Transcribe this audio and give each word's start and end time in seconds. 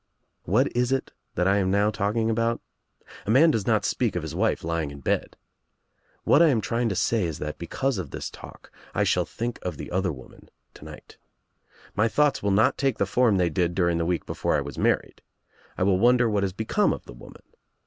"What 0.45 0.75
is 0.75 0.91
it 0.91 1.11
that 1.35 1.47
I 1.47 1.57
am 1.57 1.69
now 1.69 1.91
talking 1.91 2.31
about? 2.31 2.59
A 3.27 3.29
man 3.29 3.51
does 3.51 3.67
not 3.67 3.85
speak 3.85 4.15
of 4.15 4.23
his 4.23 4.33
wife 4.33 4.63
lying 4.63 4.89
in 4.89 4.99
bed. 4.99 5.37
What 6.23 6.41
I 6.41 6.47
am 6.47 6.59
trying 6.59 6.89
to 6.89 6.95
say 6.95 7.25
is 7.25 7.37
that, 7.37 7.59
because 7.59 7.99
of 7.99 8.09
this 8.09 8.31
talk, 8.31 8.71
I 8.95 9.03
shall 9.03 9.25
think 9.25 9.59
of 9.61 9.77
the 9.77 9.91
other 9.91 10.11
woman 10.11 10.49
to 10.73 10.85
night. 10.85 11.17
My 11.95 12.07
thoughts 12.07 12.41
will 12.41 12.49
not 12.49 12.79
take 12.79 12.97
the 12.97 13.05
form 13.05 13.37
they 13.37 13.51
did 13.51 13.75
during 13.75 13.99
the 13.99 14.05
week 14.07 14.25
before 14.25 14.55
I 14.55 14.61
was 14.61 14.75
married. 14.75 15.21
I 15.77 15.83
will 15.83 15.99
wonder 15.99 16.27
what 16.27 16.41
has 16.41 16.51
become 16.53 16.93
of 16.93 17.05
the 17.05 17.13
woman. 17.13 17.43